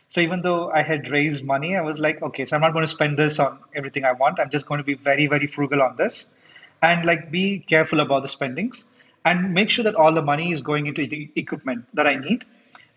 [0.09, 2.85] so even though I had raised money, I was like, okay, so I'm not going
[2.85, 4.39] to spend this on everything I want.
[4.39, 6.29] I'm just going to be very, very frugal on this
[6.83, 8.85] and like be careful about the spendings
[9.25, 12.45] and make sure that all the money is going into the equipment that I need.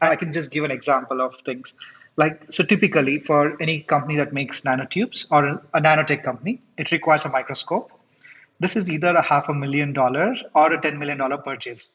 [0.02, 1.74] I can just give an example of things.
[2.18, 7.26] Like, so typically for any company that makes nanotubes or a, nanotech company, it requires
[7.26, 7.92] a microscope.
[8.60, 11.92] This is either a half a million dollars or a $10 million purchase,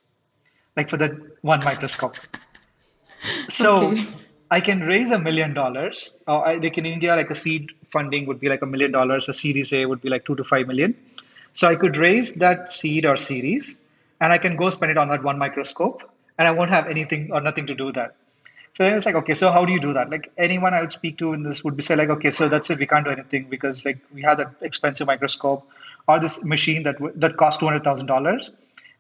[0.77, 2.17] like for the one microscope.
[3.49, 4.07] So okay.
[4.51, 6.15] I can raise a million dollars.
[6.27, 9.29] like in India, like a seed funding would be like a million dollars.
[9.29, 10.95] A Series A would be like two to five million.
[11.53, 13.79] So I could raise that seed or series,
[14.23, 16.03] and I can go spend it on that one microscope,
[16.39, 18.15] and I won't have anything or nothing to do with that.
[18.75, 20.11] So then it's like, okay, so how do you do that?
[20.11, 22.71] Like anyone I would speak to in this would be say like, okay, so that's
[22.71, 22.79] it.
[22.79, 25.67] We can't do anything because like we have that expensive microscope
[26.09, 28.53] or this machine that that costs two hundred thousand dollars,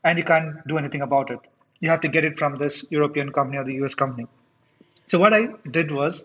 [0.04, 1.40] and you can't do anything about it.
[1.80, 4.26] You have to get it from this European company or the US company.
[5.06, 6.24] So what I did was,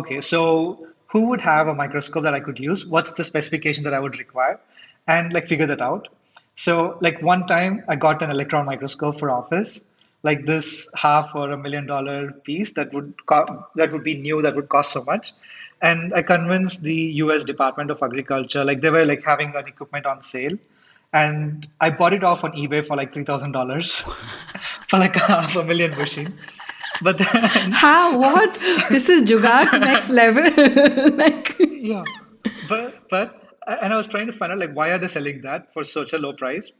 [0.00, 2.84] okay, so who would have a microscope that I could use?
[2.84, 4.60] What's the specification that I would require?
[5.06, 6.08] And like figure that out.
[6.54, 9.82] So like one time I got an electron microscope for office,
[10.22, 14.40] like this half or a million dollar piece that would co- that would be new
[14.42, 15.32] that would cost so much.
[15.82, 20.06] And I convinced the US Department of Agriculture, like they were like having an equipment
[20.06, 20.56] on sale.
[21.12, 23.98] And I bought it off on eBay for like three thousand dollars
[24.88, 26.34] for like half a million machine.
[27.02, 27.26] But then
[27.72, 28.16] how?
[28.18, 28.54] What?
[28.88, 30.44] This is jugaad next level?
[31.16, 32.04] Like yeah.
[32.68, 35.72] But but and i was trying to find out like why are they selling that
[35.72, 36.70] for such a low price?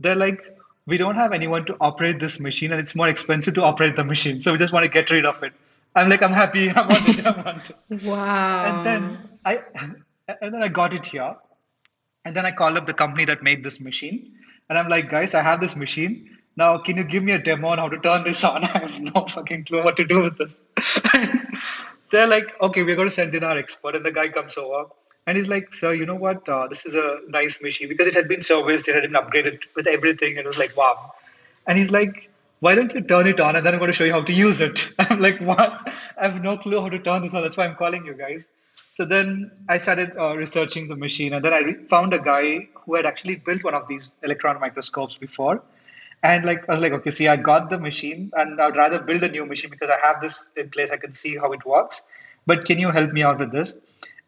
[0.00, 0.40] They're like
[0.86, 4.04] we don't have anyone to operate this machine and it's more expensive to operate the
[4.04, 5.52] machine so we just want to get rid of it.
[5.96, 6.70] I'm like i'm happy.
[6.70, 8.02] I want it i want it.
[8.04, 8.64] Wow.
[8.66, 9.62] And then i
[10.42, 11.34] and then i got it here
[12.24, 14.32] and then i called up the company that made this machine
[14.68, 16.30] and i'm like guys i have this machine.
[16.56, 18.64] Now can you give me a demo on how to turn this on?
[18.64, 20.60] I have no fucking clue what to do with this.
[22.10, 24.84] They're like okay we're going to send in our expert and the guy comes over
[25.26, 28.14] and he's like sir you know what uh, this is a nice machine because it
[28.14, 31.12] had been serviced it had been upgraded with everything And it was like wow
[31.66, 34.04] and he's like why don't you turn it on and then i'm going to show
[34.04, 37.22] you how to use it i'm like what i have no clue how to turn
[37.22, 38.48] this on that's why i'm calling you guys
[38.94, 42.68] so then I started uh, researching the machine, and then I re- found a guy
[42.74, 45.62] who had actually built one of these electron microscopes before,
[46.22, 49.24] and like I was like, okay, see, I got the machine, and I'd rather build
[49.24, 50.92] a new machine because I have this in place.
[50.92, 52.02] I can see how it works.
[52.46, 53.74] But can you help me out with this?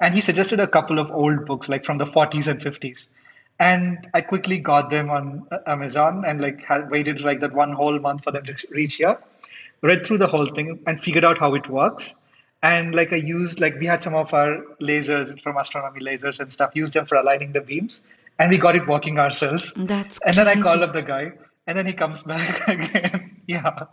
[0.01, 3.09] And he suggested a couple of old books, like from the 40s and 50s.
[3.59, 7.73] And I quickly got them on uh, Amazon and like had waited like that one
[7.73, 9.19] whole month for them to reach here.
[9.83, 12.15] Read through the whole thing and figured out how it works.
[12.63, 16.53] And like I used like we had some of our lasers from astronomy lasers and
[16.53, 18.03] stuff, used them for aligning the beams,
[18.39, 19.73] and we got it working ourselves.
[19.77, 21.33] That's and then I called up the guy
[21.67, 23.85] and then he comes back again yeah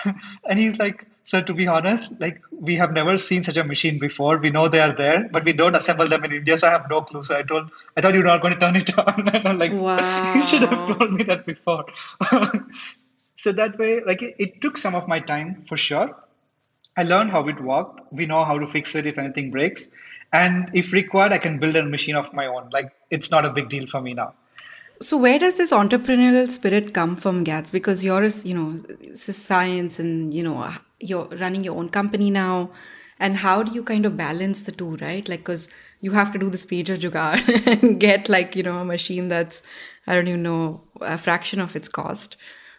[0.48, 2.36] and he's like so to be honest like
[2.68, 5.52] we have never seen such a machine before we know they are there but we
[5.60, 8.14] don't assemble them in india so i have no clue so i told i thought
[8.18, 9.98] you were not going to turn it on and i'm like wow.
[10.36, 11.84] you should have told me that before
[13.44, 16.08] so that way like it, it took some of my time for sure
[17.00, 18.00] I learned how it worked.
[18.12, 19.88] We know how to fix it if anything breaks.
[20.32, 22.70] And if required, I can build a machine of my own.
[22.72, 24.32] Like it's not a big deal for me now.
[25.00, 27.70] So where does this entrepreneurial spirit come from, Gads?
[27.70, 30.56] Because yours, you know, this is science, and you know,
[31.00, 32.70] you're running your own company now.
[33.20, 35.28] And how do you kind of balance the two, right?
[35.28, 35.68] Like, because
[36.00, 39.26] you have to do the speed of jugaad and get like you know a machine
[39.28, 39.62] that's
[40.06, 42.36] I don't even know a fraction of its cost.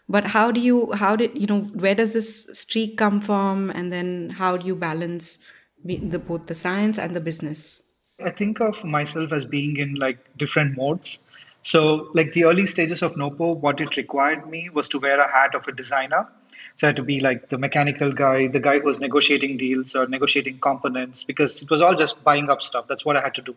[0.10, 3.69] But how do you, how did, you know, where does this streak come from?
[3.69, 5.38] And then how do you balance
[5.86, 7.84] the, both the science and the business?
[8.25, 11.23] I think of myself as being in like different modes.
[11.62, 15.32] So, like the early stages of Nopo, what it required me was to wear a
[15.32, 16.27] hat of a designer.
[16.79, 19.95] So, I had to be like the mechanical guy, the guy who was negotiating deals
[19.95, 22.87] or negotiating components, because it was all just buying up stuff.
[22.87, 23.53] That's what I had to do.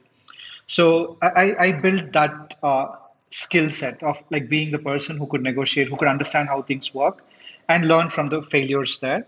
[0.66, 2.86] So, I, I built that uh,
[3.30, 6.92] skill set of like being the person who could negotiate, who could understand how things
[6.92, 7.22] work,
[7.68, 9.24] and learn from the failures there.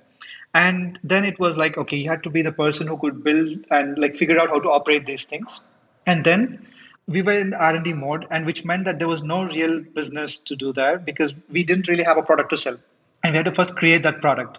[0.54, 3.64] And then it was like, okay, you had to be the person who could build
[3.70, 5.60] and like figure out how to operate these things.
[6.04, 6.66] And then
[7.06, 10.56] we were in r&d mode and which meant that there was no real business to
[10.56, 12.76] do there because we didn't really have a product to sell
[13.24, 14.58] and we had to first create that product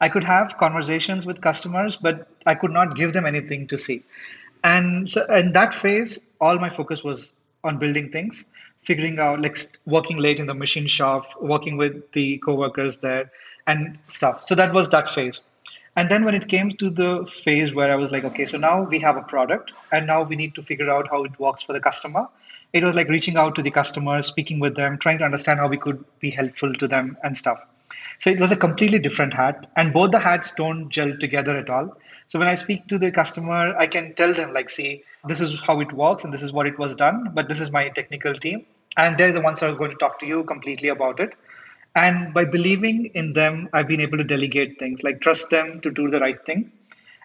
[0.00, 4.02] i could have conversations with customers but i could not give them anything to see
[4.64, 8.44] and so in that phase all my focus was on building things
[8.84, 13.30] figuring out like working late in the machine shop working with the coworkers there
[13.66, 15.42] and stuff so that was that phase
[15.96, 18.82] and then when it came to the phase where I was like, okay, so now
[18.82, 21.72] we have a product and now we need to figure out how it works for
[21.72, 22.28] the customer.
[22.74, 25.68] It was like reaching out to the customers, speaking with them, trying to understand how
[25.68, 27.64] we could be helpful to them and stuff.
[28.18, 31.70] So it was a completely different hat, and both the hats don't gel together at
[31.70, 31.96] all.
[32.28, 35.60] So when I speak to the customer, I can tell them, like, see, this is
[35.60, 38.34] how it works and this is what it was done, but this is my technical
[38.34, 38.66] team.
[38.96, 41.34] And they're the ones that are going to talk to you completely about it.
[41.94, 45.90] And by believing in them, I've been able to delegate things, like trust them to
[45.90, 46.72] do the right thing.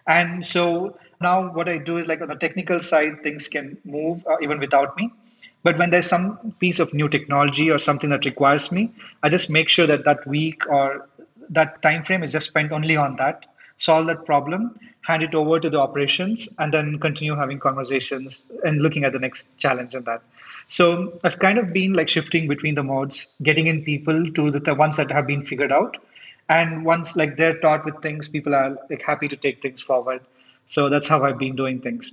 [0.06, 4.26] And so now what I do is like on the technical side, things can move
[4.26, 5.12] uh, even without me.
[5.62, 8.90] But when there's some piece of new technology or something that requires me,
[9.22, 11.08] I just make sure that that week or
[11.50, 13.46] that time frame is just spent only on that,
[13.76, 18.82] solve that problem, hand it over to the operations, and then continue having conversations and
[18.82, 20.22] looking at the next challenge and that.
[20.68, 24.60] So I've kind of been like shifting between the modes, getting in people to the,
[24.60, 25.96] the ones that have been figured out.
[26.48, 30.22] And once like they're taught with things, people are like happy to take things forward.
[30.66, 32.12] So that's how I've been doing things.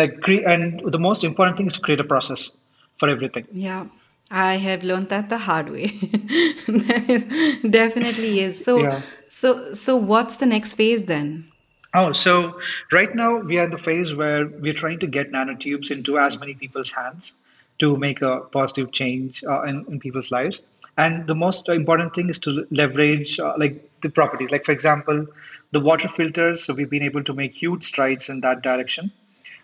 [0.00, 2.52] Like cre- and the most important thing is to create a process
[2.98, 3.46] for everything.
[3.52, 3.86] Yeah.
[4.30, 5.86] I have learned that the hard way.
[6.68, 8.62] that is, definitely is.
[8.62, 9.00] So yeah.
[9.28, 11.50] so so what's the next phase then?
[11.94, 12.60] Oh, so
[12.92, 16.38] right now we are in the phase where we're trying to get nanotubes into as
[16.38, 17.34] many people's hands
[17.78, 20.62] to make a positive change uh, in, in people's lives.
[20.98, 24.50] And the most important thing is to leverage uh, like the properties.
[24.50, 25.26] Like for example,
[25.70, 26.64] the water filters.
[26.64, 29.10] So we've been able to make huge strides in that direction.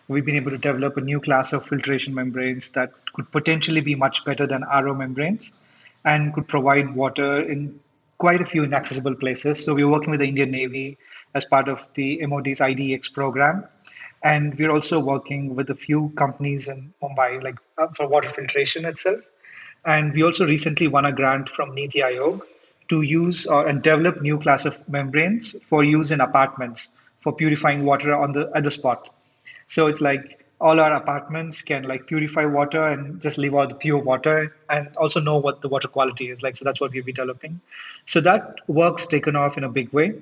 [0.07, 3.95] We've been able to develop a new class of filtration membranes that could potentially be
[3.95, 5.53] much better than RO membranes
[6.03, 7.79] and could provide water in
[8.17, 9.63] quite a few inaccessible places.
[9.63, 10.97] So we're working with the Indian Navy
[11.33, 13.65] as part of the MOD's iDEX program
[14.23, 18.85] and we're also working with a few companies in Mumbai, like uh, for water filtration
[18.85, 19.21] itself.
[19.85, 22.41] And we also recently won a grant from Niti Aayog
[22.89, 26.89] to use uh, and develop new class of membranes for use in apartments
[27.21, 29.14] for purifying water on the at the spot.
[29.67, 33.75] So it's like all our apartments can like purify water and just leave out the
[33.75, 36.55] pure water and also know what the water quality is like.
[36.55, 37.59] So that's what we'll be developing.
[38.05, 40.21] So that work's taken off in a big way.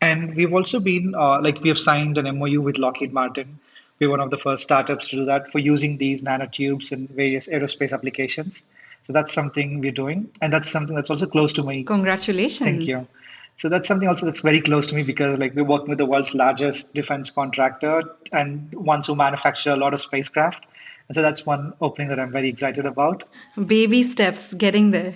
[0.00, 3.58] And we've also been uh, like we have signed an MOU with Lockheed Martin.
[3.98, 7.48] We're one of the first startups to do that for using these nanotubes in various
[7.48, 8.62] aerospace applications.
[9.02, 11.82] So that's something we're doing, and that's something that's also close to me.
[11.82, 12.58] Congratulations!
[12.58, 13.08] Thank you.
[13.58, 16.06] So that's something also that's very close to me because like we're working with the
[16.06, 20.64] world's largest defense contractor and ones who manufacture a lot of spacecraft.
[21.08, 23.24] And so that's one opening that I'm very excited about.
[23.66, 25.14] Baby steps getting there.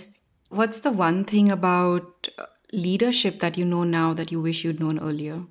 [0.49, 2.29] What's the one thing about
[2.73, 5.45] leadership that you know now that you wish you'd known earlier?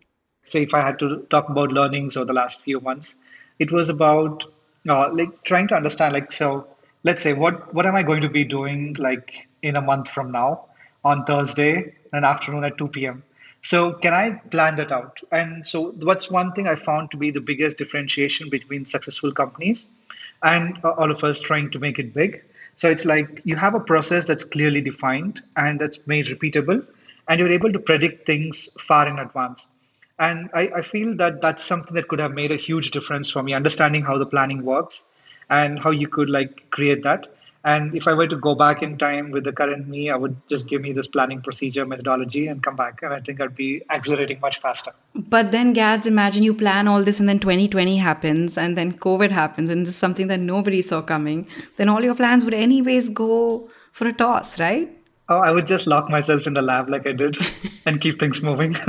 [0.43, 3.15] Say, if I had to talk about learnings over the last few months,
[3.59, 4.43] it was about
[4.89, 6.67] uh, like trying to understand, like, so
[7.03, 10.31] let's say, what what am I going to be doing like in a month from
[10.31, 10.65] now
[11.03, 13.23] on Thursday, an afternoon at 2 p.m.
[13.61, 15.19] So can I plan that out?
[15.31, 19.85] And so what's one thing I found to be the biggest differentiation between successful companies
[20.43, 22.41] and uh, all of us trying to make it big.
[22.75, 26.85] So it's like you have a process that's clearly defined and that's made repeatable
[27.27, 29.67] and you're able to predict things far in advance.
[30.19, 33.41] And I, I feel that that's something that could have made a huge difference for
[33.43, 35.03] me, understanding how the planning works
[35.49, 37.27] and how you could like create that.
[37.63, 40.35] And if I were to go back in time with the current me, I would
[40.49, 43.01] just give me this planning procedure methodology and come back.
[43.03, 44.91] And I think I'd be accelerating much faster.
[45.13, 49.29] But then, Gads, imagine you plan all this and then 2020 happens and then COVID
[49.29, 51.47] happens and this is something that nobody saw coming.
[51.77, 54.89] Then all your plans would, anyways, go for a toss, right?
[55.29, 57.37] Oh, I would just lock myself in the lab like I did
[57.85, 58.73] and keep things moving.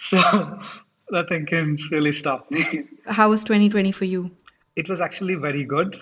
[0.00, 0.60] so
[1.10, 2.84] nothing can really stop me.
[3.06, 4.30] How was 2020 for you?
[4.78, 6.00] It was actually very good.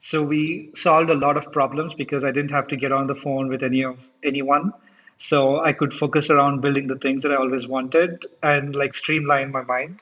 [0.00, 3.14] So we solved a lot of problems because I didn't have to get on the
[3.14, 4.72] phone with any of anyone.
[5.18, 9.52] So I could focus around building the things that I always wanted and like streamline
[9.52, 10.00] my mind.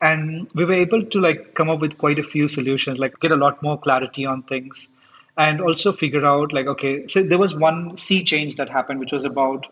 [0.00, 3.32] And we were able to like come up with quite a few solutions, like get
[3.32, 4.88] a lot more clarity on things
[5.36, 9.12] and also figure out like, okay, so there was one sea change that happened, which
[9.12, 9.66] was about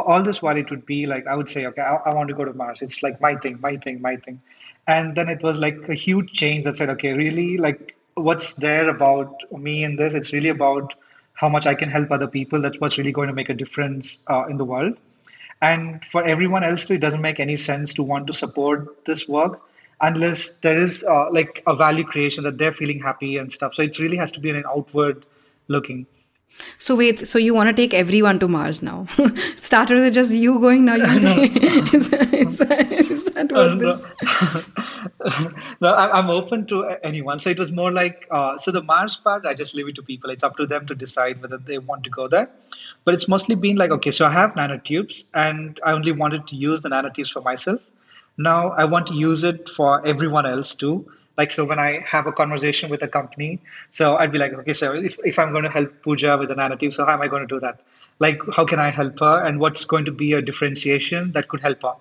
[0.00, 2.34] all this while it would be like i would say okay I, I, want to
[2.34, 2.78] go to mars.
[2.80, 4.40] It's like my thing my thing my thing.
[4.86, 8.88] And then it was like a huge change that said okay really like what's there
[8.88, 10.14] about me in this?
[10.14, 10.94] It's really about
[11.34, 12.60] how much i can help other people.
[12.60, 14.96] That's what's really going to make a difference uh, in the world.
[15.60, 19.60] And for everyone else it doesn't make any sense to want to support this work
[20.00, 23.74] unless there is uh, like a value creation that they're feeling happy and stuff.
[23.74, 25.24] So it really has to be an outward
[25.68, 26.06] looking
[26.78, 29.06] so wait, so you want to take everyone to Mars now?
[29.56, 30.94] Started with just you going now.
[31.02, 31.04] You
[31.92, 34.00] is, that, is, that, is that what uh, this?
[35.80, 37.40] no, I'm open to anyone.
[37.40, 39.46] So it was more like uh, so the Mars part.
[39.46, 40.30] I just leave it to people.
[40.30, 42.48] It's up to them to decide whether they want to go there.
[43.04, 46.56] But it's mostly been like okay, so I have nanotubes, and I only wanted to
[46.56, 47.80] use the nanotubes for myself.
[48.36, 51.06] Now I want to use it for everyone else too
[51.38, 53.58] like so when i have a conversation with a company
[53.90, 56.54] so i'd be like okay so if, if i'm going to help pooja with a
[56.54, 57.80] narrative, so how am i going to do that?
[58.18, 59.44] Like how can i help her?
[59.44, 61.94] And what's going to be a differentiation that could help her?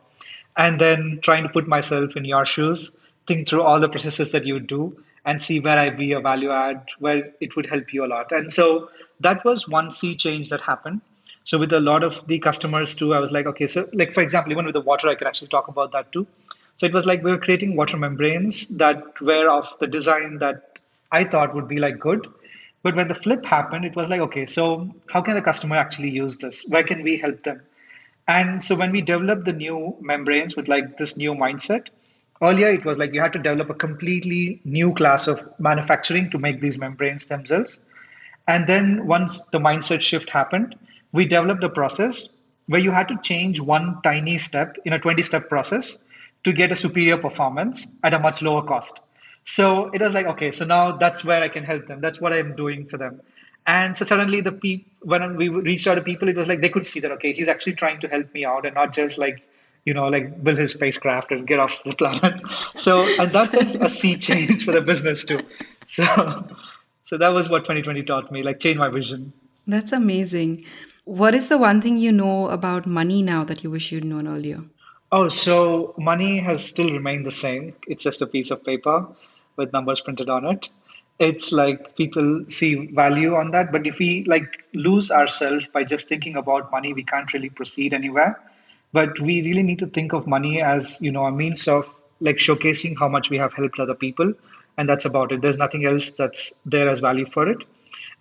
[0.57, 2.91] And then trying to put myself in your shoes
[3.27, 4.81] think through all the processes that you do
[5.25, 8.31] and see where i'd be a value add where it would help you a lot.
[8.31, 8.89] And so
[9.21, 11.01] that was one sea change that happened.
[11.43, 14.21] So with a lot of the customers too i was like okay so like for
[14.21, 16.27] example even with the water i could actually talk about that too
[16.75, 20.79] so it was like we were creating water membranes that were of the design that
[21.11, 22.27] I thought would be like good.
[22.83, 26.09] But when the flip happened, it was like, okay, so how can the customer actually
[26.09, 26.65] use this?
[26.67, 27.61] Where can we help them?
[28.27, 31.87] And so when we developed the new membranes with like this new mindset,
[32.41, 36.39] earlier it was like you had to develop a completely new class of manufacturing to
[36.39, 37.79] make these membranes themselves.
[38.47, 40.75] And then once the mindset shift happened,
[41.11, 42.29] we developed a process
[42.67, 45.97] where you had to change one tiny step in a 20 step process
[46.43, 49.01] to get a superior performance at a much lower cost.
[49.43, 52.01] So it was like, okay, so now that's where I can help them.
[52.01, 53.21] That's what I'm doing for them.
[53.67, 56.69] And so suddenly the pe- when we reached out to people, it was like they
[56.69, 59.41] could see that, okay, he's actually trying to help me out and not just like,
[59.85, 62.41] you know, like build his spacecraft and get off the planet.
[62.75, 65.41] So, and that was a sea change for the business too.
[65.87, 66.05] So,
[67.03, 69.33] so that was what 2020 taught me, like change my vision.
[69.67, 70.63] That's amazing.
[71.03, 74.27] What is the one thing you know about money now that you wish you'd known
[74.27, 74.63] earlier?
[75.11, 77.73] Oh, so money has still remained the same.
[77.87, 79.05] It's just a piece of paper
[79.57, 80.69] with numbers printed on it.
[81.19, 86.07] It's like people see value on that, but if we like lose ourselves by just
[86.07, 88.39] thinking about money, we can't really proceed anywhere.
[88.93, 91.87] But we really need to think of money as, you know, a means of
[92.21, 94.33] like showcasing how much we have helped other people.
[94.77, 95.41] And that's about it.
[95.41, 97.63] There's nothing else that's there as value for it.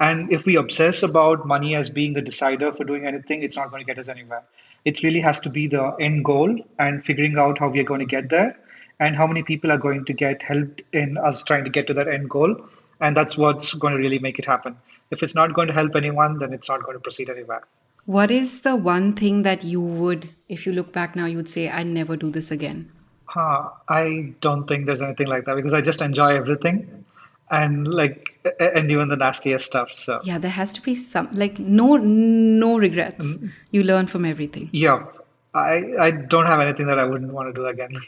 [0.00, 3.70] And if we obsess about money as being the decider for doing anything, it's not
[3.70, 4.42] going to get us anywhere.
[4.84, 8.00] It really has to be the end goal and figuring out how we are going
[8.00, 8.58] to get there
[8.98, 11.94] and how many people are going to get helped in us trying to get to
[11.94, 12.56] that end goal.
[13.00, 14.76] And that's what's going to really make it happen.
[15.10, 17.62] If it's not going to help anyone, then it's not going to proceed anywhere.
[18.06, 21.48] What is the one thing that you would, if you look back now, you would
[21.48, 22.90] say, I never do this again?
[23.24, 27.04] Huh, I don't think there's anything like that because I just enjoy everything
[27.50, 30.20] and like and even the nastiest stuff so.
[30.24, 33.26] Yeah there has to be some like no no regrets.
[33.26, 33.52] Mm.
[33.70, 34.70] you learn from everything.
[34.72, 35.06] Yeah.
[35.52, 37.98] I i don't have anything that i wouldn't want to do again.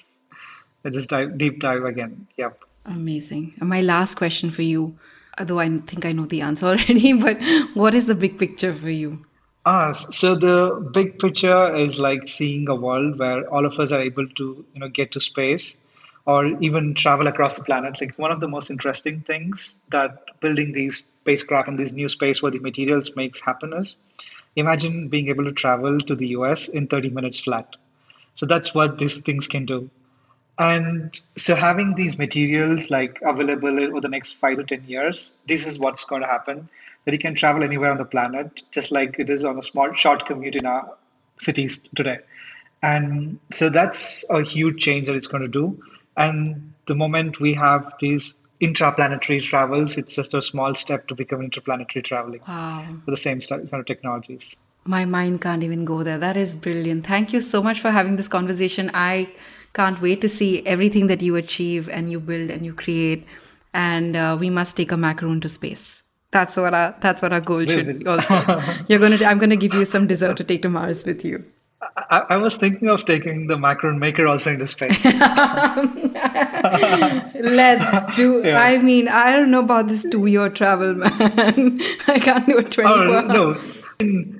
[0.84, 2.26] I just dive deep dive again.
[2.36, 2.60] Yep.
[2.86, 3.54] Amazing.
[3.60, 4.98] And my last question for you
[5.38, 7.38] although i think i know the answer already but
[7.74, 9.24] what is the big picture for you?
[9.64, 14.00] Ah, so the big picture is like seeing a world where all of us are
[14.00, 15.76] able to, you know, get to space
[16.26, 18.00] or even travel across the planet.
[18.00, 22.42] Like one of the most interesting things that building these spacecraft in these new space
[22.42, 23.96] where the materials makes happen is
[24.56, 27.76] imagine being able to travel to the US in 30 minutes flat.
[28.34, 29.90] So that's what these things can do.
[30.58, 35.66] And so having these materials like available over the next five to 10 years, this
[35.66, 36.68] is what's going to happen.
[37.04, 39.92] That you can travel anywhere on the planet, just like it is on a small
[39.94, 40.88] short commute in our
[41.38, 42.18] cities today.
[42.82, 45.82] And so that's a huge change that it's going to do.
[46.16, 51.42] And the moment we have these intraplanetary travels, it's just a small step to become
[51.42, 52.86] interplanetary traveling wow.
[53.04, 54.54] for the same kind of technologies.
[54.84, 56.18] My mind can't even go there.
[56.18, 57.06] That is brilliant.
[57.06, 58.90] Thank you so much for having this conversation.
[58.94, 59.28] I
[59.74, 63.24] can't wait to see everything that you achieve and you build and you create.
[63.72, 66.02] And uh, we must take a macaroon to space.
[66.30, 68.34] That's what our that's what our goal should be also.
[68.88, 71.44] You're gonna I'm gonna give you some dessert to take to Mars with you.
[71.96, 75.04] I, I, was thinking of taking the Macron maker also into space.
[77.34, 78.32] Let's do.
[78.42, 78.58] Yeah.
[78.58, 81.80] I mean, I don't know about this two-year travel, man.
[82.06, 83.16] I can't do a twenty-four.
[83.16, 83.54] Oh, no,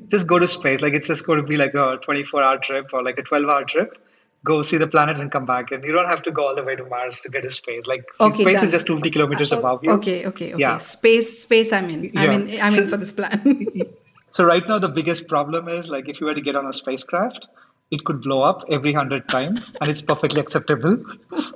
[0.09, 0.81] just go to space.
[0.83, 3.99] Like it's just going to be like a twenty-four-hour trip or like a twelve-hour trip.
[4.45, 6.65] Go see the planet and come back, and you don't have to go all the
[6.65, 7.87] way to Mars to get to space.
[7.87, 8.65] Like okay, space done.
[8.65, 9.93] is just two fifty kilometers uh, above you.
[9.93, 10.61] Okay, okay, okay.
[10.61, 10.79] Yeah.
[10.79, 11.73] Space, space.
[11.73, 12.13] I'm in.
[12.17, 12.57] I'm yeah.
[12.57, 12.61] in.
[12.63, 13.95] I'm so, in for this plan.
[14.33, 16.73] So right now, the biggest problem is like if you were to get on a
[16.73, 17.47] spacecraft,
[17.91, 20.97] it could blow up every hundred times, and it's perfectly acceptable.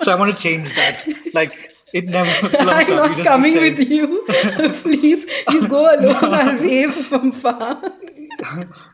[0.03, 1.05] So I want to change that.
[1.33, 4.25] Like it never blows I'm not coming with you.
[4.83, 6.35] Please, you go alone.
[6.35, 7.83] I'll wave from far.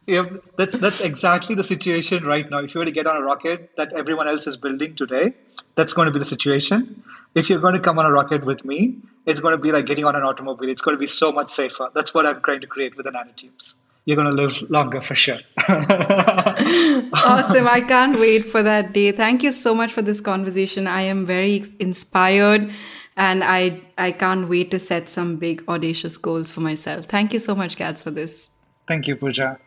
[0.07, 0.27] Yeah,
[0.57, 2.59] that's that's exactly the situation right now.
[2.59, 5.35] If you were to get on a rocket that everyone else is building today,
[5.75, 7.03] that's going to be the situation.
[7.35, 9.87] If you're going to come on a rocket with me, it's going to be like
[9.87, 10.69] getting on an automobile.
[10.69, 11.91] It's going to be so much safer.
[11.95, 13.75] That's what I'm trying to create with the nanotubes
[14.05, 15.39] you're going to live longer for sure.
[15.69, 17.69] awesome.
[17.69, 19.13] I can't wait for that day.
[19.13, 20.89] Thank you so much for this conversation.
[20.89, 22.73] I am very inspired
[23.17, 27.07] and I I can't wait to set some big audacious goals for myself.
[27.07, 28.49] Thank you so much Gads for this.
[28.87, 29.59] Thank you Pooja.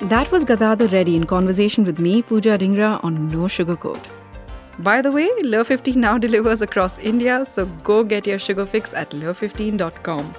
[0.00, 4.04] That was Gadhadar Reddy in conversation with me, Pooja Dhingra, on No Sugar Sugarcoat.
[4.80, 9.10] By the way, Le15 now delivers across India, so go get your sugar fix at
[9.10, 10.34] le15.com.